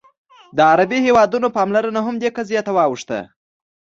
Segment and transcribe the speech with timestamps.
[0.57, 3.19] د عربي هېوادونو پاملرنه هم دې قضیې ته واوښته.